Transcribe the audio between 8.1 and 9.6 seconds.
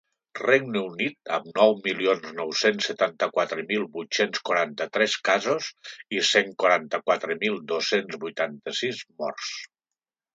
vuitanta-sis morts.